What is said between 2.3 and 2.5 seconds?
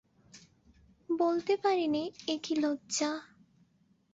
এ